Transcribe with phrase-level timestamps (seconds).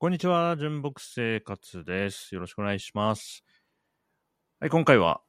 [0.00, 2.32] こんにちは、純木生活です。
[2.32, 3.42] よろしくお願いします。
[4.60, 5.22] はい、今回は、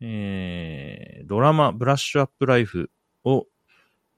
[0.00, 2.90] えー、ドラマ、ブラッシュアップライフ
[3.22, 3.46] を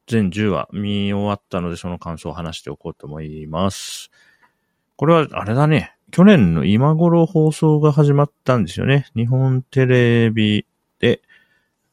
[0.06, 4.10] 全10話見終わったので、その感想を話しておこうと思います。
[4.96, 5.94] これは、あれだね。
[6.10, 9.10] 去年の今頃放送が始まったんですよね。
[9.14, 10.64] 日本テレビ
[10.98, 11.20] で、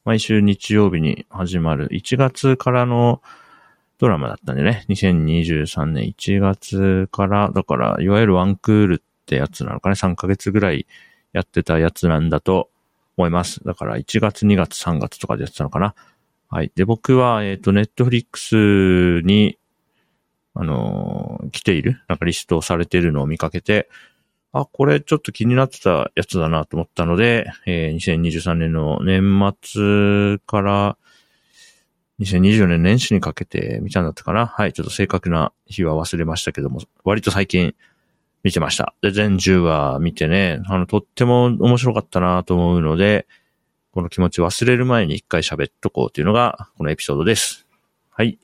[0.06, 3.20] 毎週日曜日に始まる1月からの
[4.02, 4.84] ドラマだったんでね。
[4.88, 9.94] 2023年1月から、だから、いわゆるワンクールってやつなのかね。
[9.94, 10.88] 3ヶ月ぐらい
[11.32, 12.68] やってたやつなんだと
[13.16, 13.62] 思います。
[13.62, 15.94] だから、1月、2月、3月とかでやってたのかな。
[16.48, 16.72] はい。
[16.74, 19.56] で、僕は、えっ、と、ネットフリックスに、
[20.54, 23.88] あのー来ている、なんかリストをされているのを見かけて、
[24.52, 30.96] あ、これちょっと気になってたやつだなと思ったので、えー2023年の年末から
[32.22, 34.46] 2024年年始にかけて見たんだったかな？
[34.46, 37.74] はい、ちょっと正確な日は忘れましたけども、割と最近
[38.44, 38.94] 見てました。
[39.02, 43.26] で、全10話見てね、あの、とっても面白かったなと思うので、
[43.92, 47.66] この気持ち忘れる前に一回喋っとこうというのが、このエピソードです。
[48.10, 48.38] はい。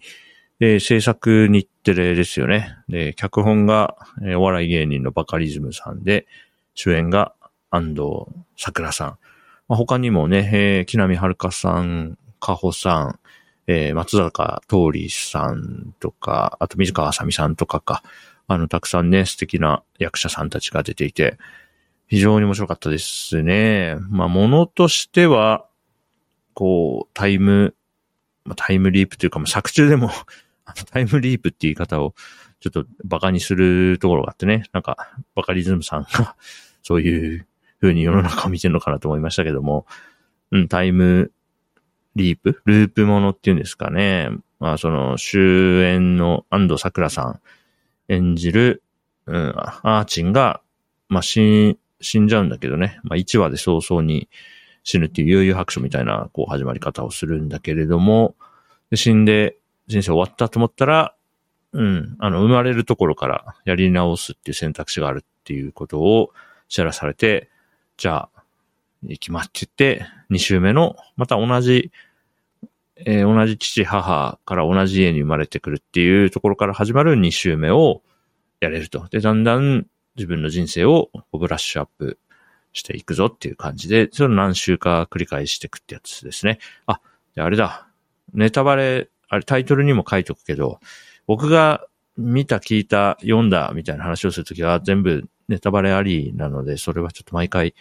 [0.58, 2.76] で、制作日テレですよね。
[2.88, 6.26] で、脚本が、えお笑い芸人のバカリズムさんで、
[6.74, 7.32] 主演が
[7.70, 8.02] 安藤
[8.56, 9.08] 桜さん。
[9.68, 13.18] まあ、他にもね、えー木南遥さん、かほさん、
[13.70, 18.02] えー松坂桃李さんとか、あと水川あさみさんとかか、
[18.46, 21.36] あの、たくさんね、素敵な役者さんたちが出ていて、
[22.06, 23.96] 非常に面白かったですね。
[24.08, 25.66] まあ、ものとしては、
[26.54, 27.74] こう、タイム、
[28.46, 30.10] まあ、タイムリープというか、まあ、作中でも、
[30.90, 32.14] タイムリープっていう言い方を、
[32.60, 34.96] ちょっとバカにするところがあってね、なんか、
[35.34, 36.36] バカリズムさんが、
[36.82, 37.46] そういう
[37.82, 39.86] 風に世の中を見てるのかなと思いましたけども、
[40.52, 41.32] うん、タイム
[42.18, 42.60] リープ？
[42.66, 44.28] ループものっていうんですかね。
[44.60, 47.40] まあ、その、主演の安藤桜さん
[48.08, 48.82] 演じる、
[49.26, 50.60] うん、アーチンが、
[51.08, 53.00] まあ、死、死んじゃうんだけどね。
[53.04, 54.28] まあ、1話で早々に
[54.82, 58.34] 死ぬっていう悠々白書みたいな、こう、始まり方をするんだけれども、
[58.90, 61.14] で死んで人生終わったと思ったら、
[61.72, 66.30] うん、あの、生まれるところからやり直すっていう選択肢があるっていうことを
[66.68, 67.50] 知らされて、
[67.96, 68.42] じゃあ、
[69.02, 71.92] 行きまって言って、2週目の、また同じ、
[73.06, 78.02] えー同じ父、母から同じ家に生まれてくるっていうところから始まる2週目を
[78.60, 79.06] やれると。
[79.08, 79.86] で、だんだん
[80.16, 82.18] 自分の人生をブラッシュアップ
[82.72, 86.58] していくぞっていう感じで、それを何週か繰り返していくってやつですね。
[86.86, 87.00] あ、
[87.34, 87.88] であれだ。
[88.34, 90.80] ネタバレ、あれタイトルにも書いとくけど、
[91.26, 91.86] 僕が
[92.16, 97.74] 見た、聞いた、読んだみたいな話をするときは全部ネタバレありなので、それはちょっと毎回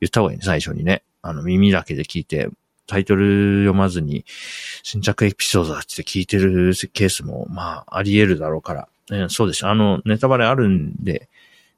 [0.00, 1.04] 言った方がいいね、最初にね。
[1.22, 2.48] あの、耳だけで聞いて、
[2.86, 4.24] タイトル読まずに、
[4.82, 8.88] 新着エピソードだって聞いてるケースも、まあ、あり得るだろうから。
[9.12, 9.66] えそうです。
[9.66, 11.28] あの、ネタバレあるんで、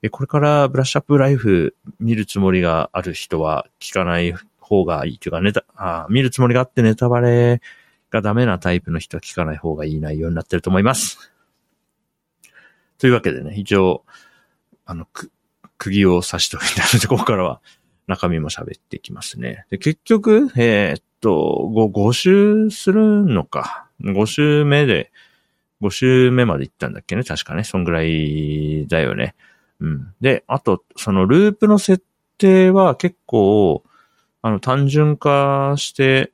[0.03, 7.61] えこれからブラッシュアップライフ見るつもりがある人は聞かない方がいいというか、ネタ、あ見るつもりがあってネタバレ
[8.11, 11.33] がダメなタイプの人は聞かない方がいい内容になってると思います。
[12.99, 14.05] というわけでね、一応、
[14.84, 15.31] あの、く、
[15.78, 17.61] 釘を刺しておいたので、ここからは
[18.06, 19.67] 中身も喋っていきますね。
[19.71, 23.89] で、結局、えーっと、5、5週するのか。
[24.00, 25.11] 5週目で、
[25.81, 27.25] 5週目まで行ったんだっけね？
[27.25, 27.65] 確かね。
[27.65, 29.34] そんぐらいだよね。
[29.81, 30.15] うん。
[30.21, 32.05] で、あと、そのループの設
[32.39, 33.83] 定は結構、
[34.43, 36.33] あの、単純化して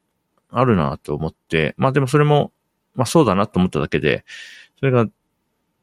[0.50, 2.52] あるなと思って、まあでもそれも、
[2.94, 4.24] まあそうだなと思っただけで、
[4.78, 5.06] それが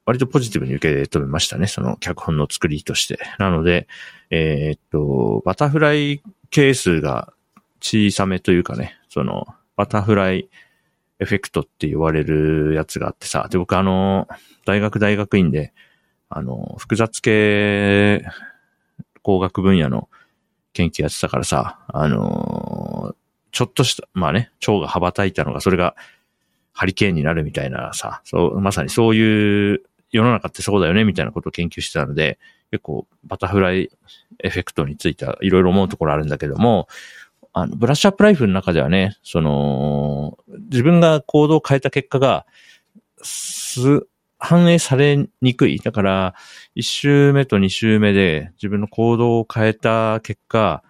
[0.10, 1.68] 割とポジティブに受け止めましたね。
[1.68, 3.20] その脚本の作りとして。
[3.38, 3.88] なので、
[4.32, 7.32] えーっと、バタフライ係数が
[7.80, 10.50] 小さめというかね、その、バタフライ
[11.20, 14.28] エフェクトって言われるやつがあってさ、で、僕あの、
[14.66, 15.74] 大学大学院で、
[16.28, 18.26] あの、複雑系
[19.22, 20.10] 工学分野の
[20.74, 23.16] 研究やってたからさ、あの、
[23.52, 25.96] ちょっとした、まあね、蝶が羽ばたいたのが、それが
[26.74, 32.40] ハリケーンになるみたいなさ、そう、まさにそういう世の中ってそうだよね、みたいなことを研究してたので、
[32.72, 33.90] 結構バタフライ
[34.44, 36.88] エフェクトについてはいろいろ思うところあるんだけども、
[37.54, 40.38] あの、ブラッシュアップライフの中ではね、その、
[40.70, 42.46] 自分が行動を変えた結果が、
[43.22, 44.08] す、
[44.38, 45.80] 反映されにくい。
[45.80, 46.36] だから、
[46.76, 50.84] 一周目と二周目で自分の行動を変えた結果、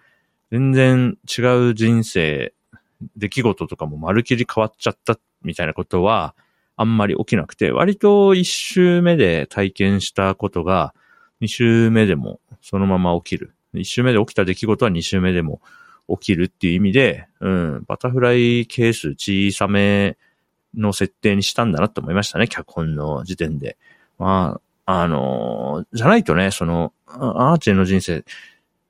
[0.52, 2.52] 全然違う人生、
[3.16, 6.34] 出来事とかもまるきり変わっちゃったみたいなことは、
[6.80, 10.94] あんまり起きなくて、割と一周目で体験したことが、
[11.38, 13.52] 二周目でもそのまま起きる。
[13.74, 15.60] 一周目で起きた出来事は二周目でも
[16.08, 20.16] 起きるっていう意味で、うん、バタフライ係数小さめ
[20.74, 23.76] の設定にしたんだなと思いましたね、脚本の時点で。
[24.18, 28.24] まあ、あの、じゃないとね、その、アーチェの人生、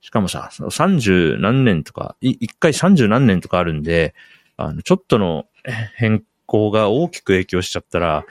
[0.01, 4.15] しかもさ、三十何年とか、一回三十何年とかあるんで、
[4.57, 5.47] あの、ちょっとの
[5.97, 8.27] 変更が大きく影響しちゃったら、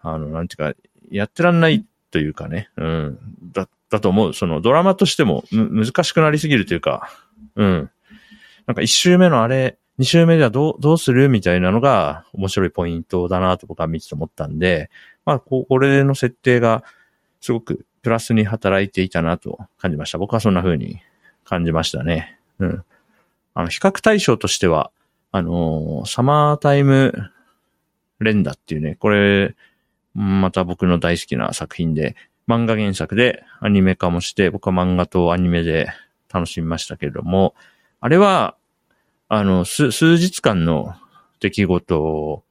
[0.00, 0.78] あの、なんていうか、
[1.10, 3.18] やってらんないというかね、うん、
[3.52, 4.34] だ、だと思う。
[4.34, 7.10] そのドラマとしても難しくなりすぎるというか、
[7.56, 7.90] うん。
[8.66, 14.90] なんか一周目のあれ、二周目ではどう、どうするみたいなのが面白いポイントだなと僕は見てて思ったんで、
[15.24, 16.84] まあ、ここれの設定が
[17.40, 20.18] すごくプラスに働いていたなと感じました。
[20.18, 21.00] 僕はそんな風に
[21.44, 22.38] 感じましたね。
[22.60, 22.84] うん。
[23.54, 24.92] あの、比較対象としては、
[25.32, 27.32] あのー、サマータイム
[28.20, 29.54] 連打っていうね、これ、
[30.14, 32.16] また僕の大好きな作品で、
[32.48, 35.88] 漫画原作でアニメ化もして、僕は漫画とアニメで
[36.32, 37.54] 楽しみましたけれども、
[38.00, 38.56] あれは、
[39.28, 40.94] あの、数日間の
[41.40, 42.44] 出来事を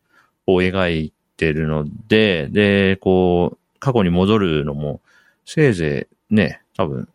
[0.48, 5.02] 描いてるので、で、こう、過去に戻るのも、
[5.46, 7.08] せいぜいね、多分、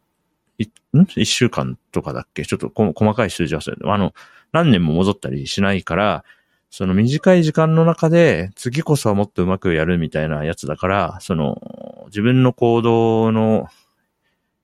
[0.96, 1.06] ん？
[1.16, 2.44] 一週間とかだっけ？
[2.44, 3.76] ちょっと細かい数字はそれ。
[3.84, 4.14] あの、
[4.52, 6.24] 何年も戻ったりしないから、
[6.70, 13.68] その短い時間の中で次こそはもっとうまくやるみたいなやつだから、その自分の行動の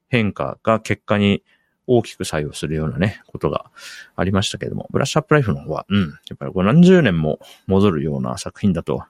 [0.09, 1.43] 変化が結果に
[1.87, 3.71] 大きく作用するようなね、ことが
[4.15, 9.05] ありましたけども、ブラッシュアップライフの方は、うん、やっぱりこう何十年も戻るような作品だと、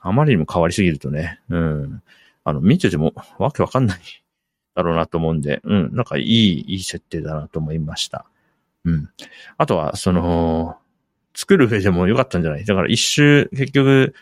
[0.00, 2.02] あまりにも変わりすぎるとね、うん、
[2.44, 4.00] あの、見ててもわけわかんない
[4.74, 8.26] だろうなと思うんで、うん、なんかいい、いい設定だなと思いました。
[8.84, 9.10] うん。
[9.58, 10.76] あとは、その、
[11.34, 12.64] 作る上でも良かったんじゃない？
[12.64, 14.14] だから一周、結局、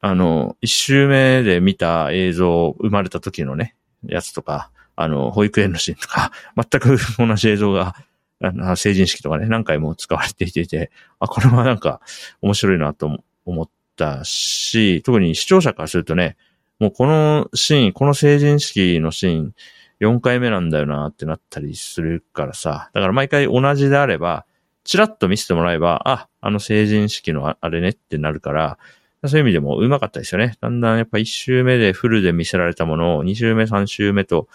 [0.00, 3.74] あの、一周目で見た映像、生まれた時のね、
[4.06, 7.94] やつとか、あの、保育園のシーンとか、 全く同じ映像が、
[8.40, 12.00] あの成人式とかね、何回も使われていて、あ、これはなんか
[12.40, 16.36] 面白いなと思ったし、特に視聴者からするとね、
[16.78, 19.54] もうこのシーン、この成人式のシーン、
[20.00, 24.46] 4回目なんだよなってなったりするからさ、だから毎回同じであれば、
[24.88, 28.78] チラッと見せてもらえば、あ、あの成人式のあれねってなるから、
[29.26, 30.56] そういう意味でも上手かったですよね。
[30.62, 34.48] だんだんやっぱ1周目でフルで見せられたものを2周目、3周目と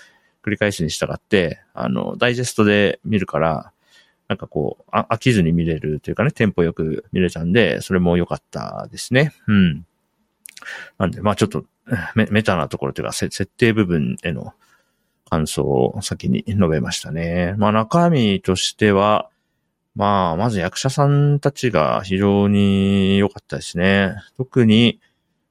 [0.44, 3.72] 繰り返しに従って、あの、ダイジェストで見るから、
[4.28, 9.34] なんかこう、飽きずに見れるというかね、テンポよく見れたんで、それも良かったですね。
[9.46, 9.86] うん。
[10.98, 11.64] なんで、まあちょっと
[12.16, 14.54] メ、メタなところというか、設定部分への
[15.30, 17.54] 感想を先に述べましたね。
[17.60, 19.30] まあ中身としては、
[19.96, 24.16] まあ、まず役者さんたちが非常に良かったですね。
[24.38, 25.00] 特に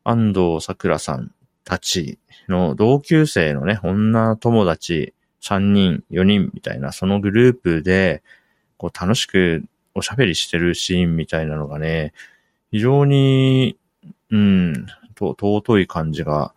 [0.05, 1.33] 安藤桜さん
[1.65, 2.19] たち
[2.49, 8.23] の同級生のね、女友達3人、4人みたいな、そのグループで、
[8.77, 12.13] こう楽しくおしゃべりしてるシーンみたいなのがね、
[12.73, 13.79] 非常に、
[14.31, 16.53] うん、と尊い感じが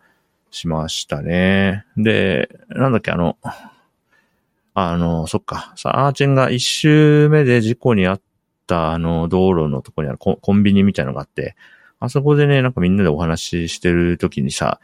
[0.49, 1.85] しましたね。
[1.97, 3.37] で、なんだっけ、あの、
[4.77, 5.73] あの、そっか。
[5.77, 8.21] さあ、アーチェンが一周目で事故にあっ
[8.67, 11.55] たあの道路のとこにあるコンビニみたいなのがあって、
[12.01, 14.81] あそこでね、なんかみんなでお話ししてる時にさ、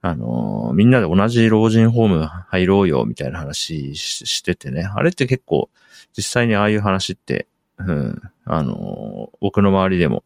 [0.00, 4.88] あの、みんなで同じ老人ホーム入ろうよみたいな話しててね。
[4.94, 5.70] あれって結構、
[6.16, 10.22] 実際にああいう話って、うん、あの、僕の周りでも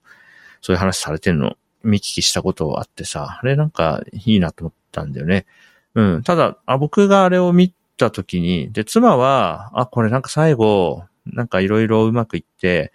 [0.60, 5.46] そういう話されてるの見聞きしたことあってさ、あれなんかいいなと思ったんだよね。
[5.94, 6.22] うん。
[6.22, 12.92] ただ、あ僕があれを見てた時に、で、妻は、あ、これなんか最後、なんかいろいろうまくいって、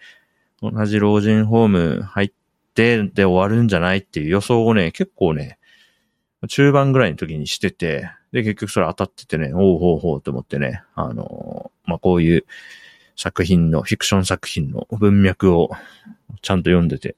[0.62, 2.32] 同じ老人ホーム入っ
[2.74, 5.58] てで終わるんじゃないっていう予想をね、結構ね、
[6.50, 12.46] 中盤ぐらいの時にしてて、で、結局それ当たっててね、おうほうほうと思ってね、あのまあ、こういう
[13.16, 15.72] 作品の、フィクション作品の文脈を
[16.42, 17.16] ちゃんと読んでて、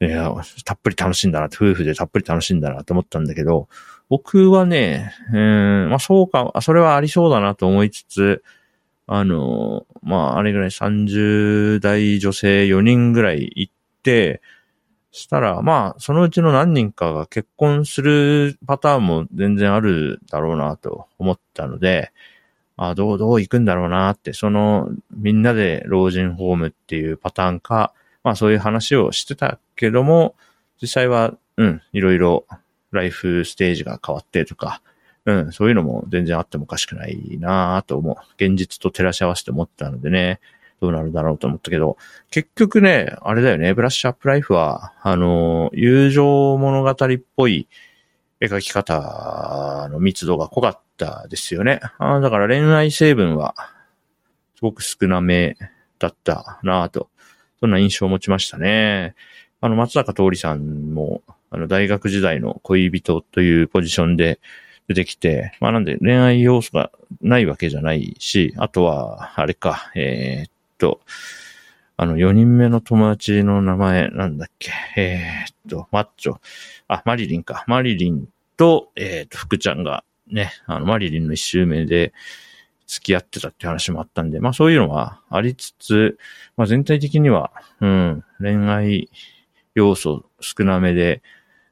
[0.00, 0.32] いや、
[0.64, 3.68] たっぷり楽しんだな、夫婦でたっぷり楽しんだなと思ったんだけど、
[4.08, 8.44] 僕はね、うん、まあそうか、それはありそうだなと思いつつ、
[9.06, 14.40] あの、まああれぐらい30代女性4人ぐらい行って、
[15.14, 22.10] したら、まあ、そのうちの何人かが結婚するパターンも全然あるだろうなと思ったので、
[22.76, 27.92] あどう、どう行くんだろうなって、その、みんなで老人ホームっていうパターンか、
[28.24, 30.34] まあそういう話をしてたけども、
[30.82, 32.44] 実際は、うん、いろいろ
[32.94, 34.80] ライフステージが変わってとか、
[35.26, 38.16] うん、そういうのも全然あってもおかしくないなぁと思う。
[38.36, 40.40] 現実と照らし合わせて思ったのでね、
[40.80, 41.96] どうなるだろうと思ったけど、
[42.30, 46.96] 結局ね、あれだよね、ブラッシュアップライフは、あの、友情物語っ
[47.36, 47.68] ぽい
[48.40, 51.80] 絵描き方の密度が濃かったですよね。
[51.98, 53.54] あだから恋愛成分は、
[54.56, 55.56] すごく少なめ
[55.98, 57.08] だったなぁと、
[57.60, 59.14] そんな印象を持ちましたね。
[59.60, 61.22] あの、松坂桃李さんも、
[61.54, 64.40] あの、大学時代の恋人というポジションで
[64.88, 66.90] 出てきて、まあなんで恋愛要素が
[67.22, 71.00] ないわけじゃないし、あとは、あれか、えー、っと、
[71.96, 76.36] あの、4人目の友達の名前なんだっけ、えー、っと、マッチョ、
[76.88, 82.12] あ、マリリンか、マリリンと、えー、っと、福ちゃんがね、あの、マリリンの一周目で、
[82.86, 86.18] 付き合ってたって話もあったんで、まあそういうのはありつつ、
[86.56, 89.10] まあ全体的には、うん、恋愛
[89.74, 91.22] 要素少なめで、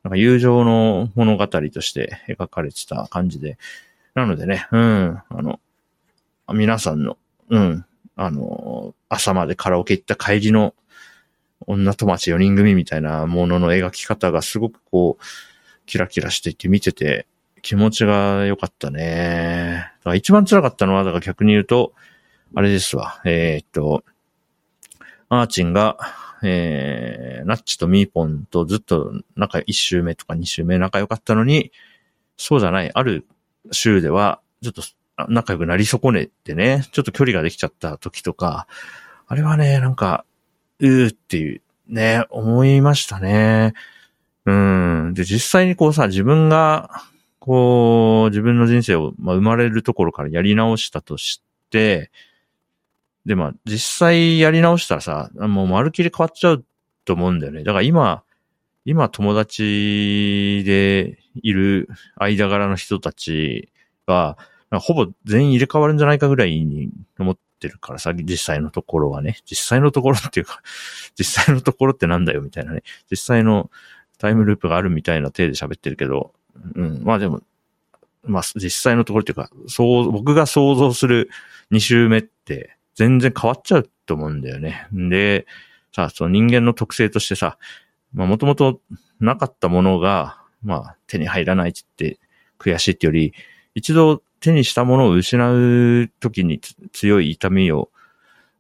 [0.05, 3.59] なんか友情の物語として描かれてた感じで、
[4.15, 5.61] なのでね、うん、あの、
[6.53, 7.17] 皆さんの、
[7.49, 7.85] うん、
[8.17, 10.75] あの、朝までカラオケ行った帰りの
[11.67, 15.25] 女友達4人組みたいなものの描き方がすごくこう、
[15.87, 17.27] キラキラしていて見てて
[17.63, 19.93] 気持ちが良かったね。
[20.01, 21.93] だから一番辛かったのは、だから逆に言うと、
[22.55, 23.21] あれですわ。
[23.25, 24.05] えー、っと、
[25.29, 25.97] アーチンが、
[26.43, 31.73] えー、ナッチとミーポンとずっと仲、一周目とか二周目仲良かったのに、
[32.37, 33.27] そうじゃない、ある
[33.71, 34.83] 週では、ちょっと
[35.29, 38.67] 仲良くなり損ねてね、ちょっと距離ができちゃった時とか、
[39.27, 40.25] あれはね、なんか、
[40.81, 43.75] うーっていう、ね、思いましたね。
[44.47, 45.15] うん。
[45.15, 46.91] で、実際にこうさ、自分が
[47.45, 52.13] こう、自分の人生を、まあ、生まれるところからやり直したとして、
[53.27, 56.65] で、まあ、実際やり直したらさ、もうまるきり変わっちゃう
[57.05, 57.63] と思うんだよね。
[57.65, 58.23] だから今、
[58.85, 63.71] 今友達でいる間柄の人たち
[64.07, 64.37] が、
[64.81, 69.39] ほぼ全員入れ替わるんじゃないかぐらいに思ってるからさ、実際のところはね。
[69.45, 70.63] 実際のところっていうか、
[71.17, 72.83] 実際のところってなんだよみたいなね。
[73.11, 73.71] 実際の
[74.19, 76.33] タイムループがあるみたいな体で喋ってるけど、
[76.75, 77.03] うん。
[77.05, 77.43] まあでも、
[78.25, 81.31] まあ実際のところっていうか、そう、僕が想像する
[81.71, 84.87] 2周目って全然変わっちゃうと思うんだよね。
[84.93, 85.47] で、
[85.95, 87.59] さ、その人間の特性としてさ、
[88.13, 88.81] まあもともと
[89.21, 92.19] なかったものが、まあ手に入らないって
[92.59, 93.35] 悔しいってより、
[93.75, 96.61] 一度手にしたものを失う時に
[96.93, 97.91] 強い痛みを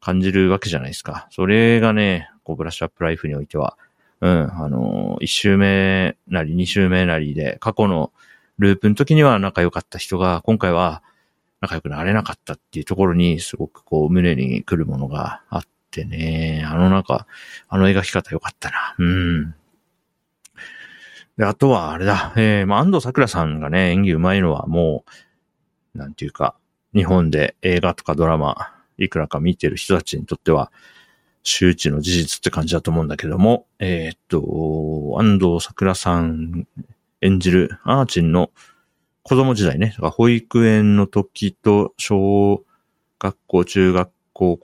[0.00, 1.28] 感じるわけじゃないですか。
[1.30, 3.76] それがね、こうブラッシュアップライフにおいては、
[4.20, 8.12] うん、あの、一周目なり二周目なりで、過去の
[8.58, 11.02] ループの時には仲良かった人が、今回は
[11.62, 17.26] 仲良くなれなかったっていうところに、すごくこう、胸に来るものがあってね、あの中、
[17.68, 18.94] あの描き方良かったな。
[18.98, 19.54] うん。
[21.38, 25.04] で、あとはあれだ、えー、まあ、安藤桜さんがね、演技上手いのはも
[25.94, 26.56] う、なんていうか、
[26.94, 30.72] 日本で映画とかドラマ、いくらか見てる人たちにとっては、
[31.44, 36.66] 周知の事実って感じだと思うんだけども、えー、っと、安藤桜さん
[37.20, 38.50] 演じるアーチンの
[39.24, 42.64] 子供時代ね、保育園の時と小
[43.20, 44.56] 学校、中学校、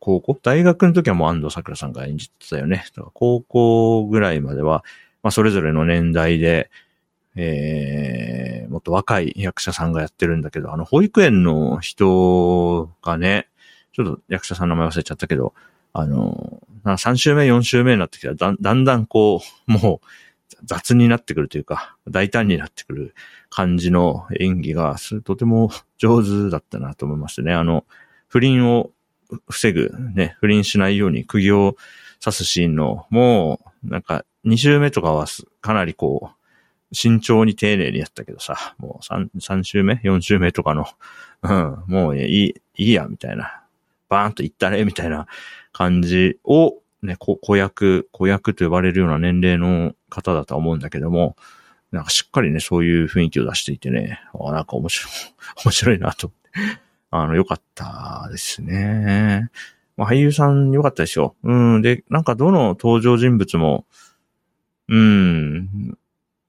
[0.00, 2.84] 高校、大学の時はもう安藤桜さんが演じてたよね。
[3.14, 4.84] 高校ぐらいまでは、
[5.22, 6.70] まあそれぞれの年代で、
[7.36, 13.48] えー、もっと若い役者さんがやってるんだけど、あの保育園の人がね、
[13.92, 15.54] ちょっと役者さんの名前忘れちゃったけど、
[15.92, 20.06] あの、3週目、4週目になってきたらだ、だんだんこう、もう
[20.64, 23.14] 雑になってくるというか、大胆になってくる
[23.48, 27.52] 感じの演技が、とても上手だったなと思いましてね。
[27.52, 27.84] あの、
[28.28, 28.90] 不倫を
[29.48, 31.76] 防ぐ、ね、不倫しないように釘を
[32.22, 35.26] 刺すシーンの、もう、なんか、2週目とかは
[35.60, 40.86] かなりこう、慎重に丁寧にやったけどさ、もう 3, 3週目 ?4 週目とかの、
[41.42, 43.62] うん、もういい、いいや、みたいな。
[44.08, 45.26] バーンと言ったね、みたいな
[45.72, 51.36] 感じを、ね、子役、子役と呼ばれるような年齢の方だと思うんだけども、
[51.92, 55.12] なんかしっかりね、そういう雰囲気を出していてね、あなんか面白い、
[55.64, 56.32] 面白いなと、
[57.10, 59.50] あの、良かったですね。
[59.96, 61.34] まあ、俳優さん良かったですよ。
[61.42, 61.82] うん。
[61.82, 63.86] で、なんかどの登場人物も、
[64.88, 65.98] うん。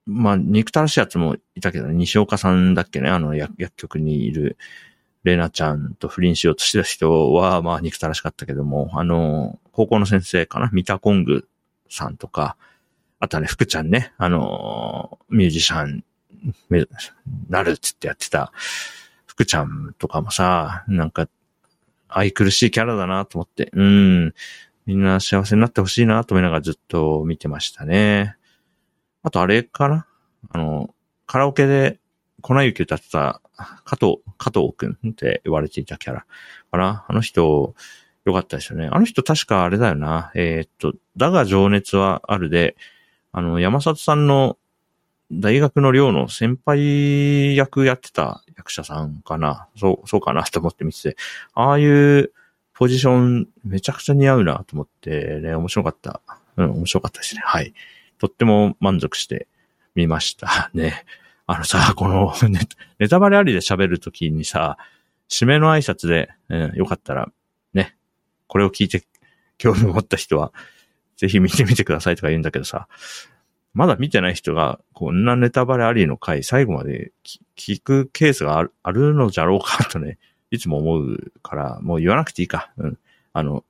[0.05, 4.57] まあ、憎たらしいやつもいたけど、ね、西岡さんだっけね、あの薬局にいる
[5.23, 10.69] レナちゃんと不倫しようとしてた人は、まあ、憎たらしかったけども、あの、高校の先生かな？
[10.71, 11.47] ミタコング
[11.89, 12.57] さんとか、
[13.19, 16.03] あとはね、福ちゃんね、あの、ミュージシャン、
[17.49, 18.51] なるっつってやってた、
[19.25, 21.27] 福ちゃんとかもさ、なんか、
[22.09, 24.33] 愛くるしいキャラだなと思って、うん、
[24.85, 28.35] みんな幸せになってほしいなと思いながらずっと見てましたね。
[29.23, 30.07] あとあれかな？
[30.49, 30.93] あの、
[31.27, 31.99] カラオケで
[32.41, 33.41] 粉雪歌ってた
[33.85, 36.25] 加藤、加藤くんって言われていたキャラ
[36.71, 37.05] かな？
[37.07, 37.75] あの人、
[38.25, 38.89] よかったですよね。
[38.91, 40.31] あの人確かあれだよな。
[40.35, 42.75] えー、っと、だが情熱はあるで、
[43.31, 44.57] あの、山里さんの
[45.31, 49.67] 大学の寮の先輩役やってた役者さんかな。
[49.77, 51.17] そう、そうかなと思って見てて、
[51.53, 52.31] ああいう
[52.73, 56.21] ポジションめちゃくちゃ似合うなと思ってね、面白かった。
[56.57, 57.41] うん、面白かったですね。
[57.45, 57.73] はい。
[58.17, 59.47] とっても満足して
[59.95, 61.05] 見ましたね。
[61.47, 62.33] あのさ、この
[62.99, 64.77] ネタバレありで喋るときにさ、
[65.29, 67.31] 締めの挨拶で、うん、よかったら、
[68.51, 69.01] これを聞いて
[69.57, 70.51] 興味を持った人は、
[71.15, 72.89] ぜひ見てみてくださいとか言うんだけどさ、
[73.73, 77.13] まだ見てない人が、こんなネタバレありの回、最後まで
[77.55, 80.17] 聞くケースがあるあるのじゃろうかとね、
[80.49, 82.73] いつも思うから、もう言わなくていいか。
[82.75, 82.99] うん。
[83.31, 83.63] あの、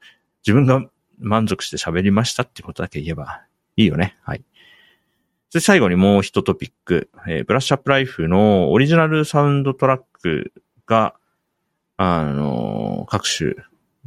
[0.43, 0.83] 自分が
[1.19, 3.43] 満足して喋りましたってことだけ言えば
[3.75, 4.17] いいよね。
[4.23, 4.43] はい。
[5.53, 7.11] で、最後にもう一トピック。
[7.27, 10.53] えー、ブラッシュアップライフのオリジナルサウンドトラック
[10.87, 11.13] が、
[11.97, 13.53] あのー、各種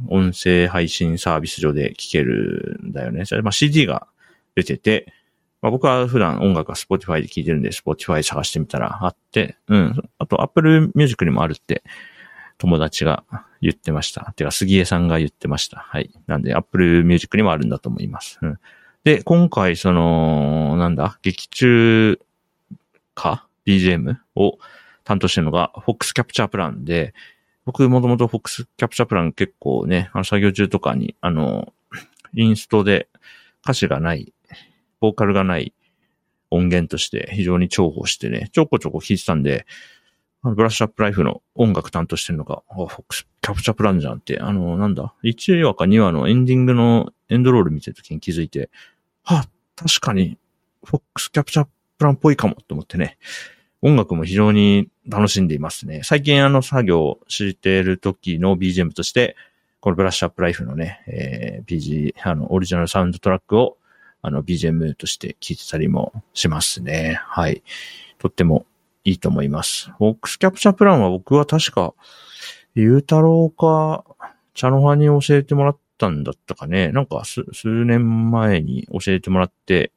[0.07, 3.25] 音声配信サービス上で聴けるんだよね。
[3.25, 4.07] それまあ、CD が
[4.55, 5.13] 出てて、
[5.61, 10.09] まあ、僕は普段音楽は Spotify で聴いてるんで、Spotify 探してみたらあって、うん。
[10.19, 11.83] あと Apple Music にもあるって
[12.57, 13.23] 友達が
[13.61, 14.33] 言ってました。
[14.35, 15.77] てか、杉江さんが言ってました。
[15.77, 16.11] はい。
[16.27, 18.37] なんで Apple Music にもあるんだと思います。
[18.41, 18.59] うん。
[19.03, 22.19] で、今回その、なんだ、劇中
[23.13, 24.57] か ?BGM を
[25.03, 27.13] 担当してるのが Fox Capture Plan で、
[27.65, 31.73] 僕もともと Fox Capture Plan 結構ね、あの作業中とかに、あの、
[32.35, 33.09] インストで
[33.63, 34.33] 歌詞がない、
[34.99, 35.73] ボーカルがない
[36.51, 39.65] 音源として非常に重宝してね、ちょこちょこ弾いてたんで、
[40.43, 48.69] あのブラッシュアップライフの音楽担当してるのが、あ、Fox Capture Plan じゃんって、あの、なんだ、1話か2話のエンディングのエンドロール見てるときに気づいて、
[49.23, 50.37] はあ、確かに、
[50.85, 51.65] Fox Capture
[51.99, 53.17] Plan っぽいかもと思ってね、
[53.85, 56.01] 音楽も非常に楽しんでいますね。
[56.03, 59.35] 最近あの作業している時の BGM として、
[59.79, 63.77] このブラッシュアップライフのね、えー、PG、あの、オリジナルサウンドトラックを、
[64.23, 67.21] あの、BGM として聴いてたりもしますね。
[67.27, 67.61] はい。
[68.17, 68.65] とっても
[69.03, 69.91] いいと思います。
[69.99, 71.93] ボックスキャプチャープランは僕は確か、
[72.73, 74.03] ゆうたろうか、
[74.55, 76.89] 茶の葉に教えてもらったんだったかね。
[76.89, 77.43] なんか数
[77.85, 79.91] 年前に教えてもらって、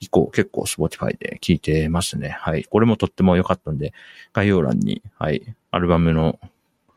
[0.00, 2.30] 以降結構 Spotify で聞いてますね。
[2.30, 2.64] はい。
[2.64, 3.92] これもとっても良かったんで、
[4.32, 6.40] 概要欄に、はい、アルバムの、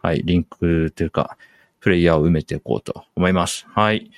[0.02, 1.38] はい、リンクというか、
[1.84, 3.68] プレイヤーを埋めていこうと思います。
[3.70, 4.10] はい。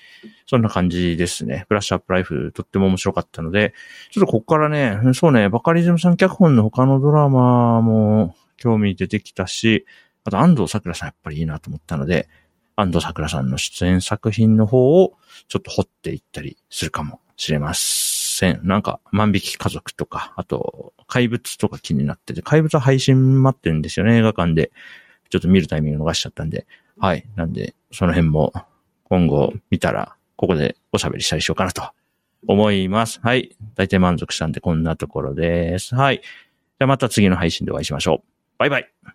[0.45, 1.65] そんな感じですね。
[1.67, 3.73] ブラッシュアップライフとっても面白かったので、
[4.11, 9.87] ちょっとここからね、そうね、バカリズムさん脚本の他のドラマも興味出てきたし、
[10.25, 12.29] あと安藤桜さんやっぱりいいなと思ったので、
[12.75, 15.13] 安藤桜さんの出演作品の方を
[15.47, 18.24] ちょっと掘っていったりするかもしれません。
[18.35, 24.71] せなんか、万引き家族とか、あと、怪物とか気になってて、怪物は配信待ってるんですよね、映画館で。
[25.29, 26.67] ちょっと見るタイミング逃しちゃったんで。
[26.99, 27.25] はい。
[27.35, 28.53] なんで、その辺も、
[29.05, 31.83] 今後見たら、ここでおしゃべりしたりしようかなと
[32.47, 33.19] 思います。
[33.21, 33.55] はい。
[33.75, 35.95] 大体満足したんで、こんなところです。
[35.95, 36.21] はい。
[36.21, 38.27] じゃあまた次の配信でお会いしましょう。
[38.57, 39.14] バイバイ。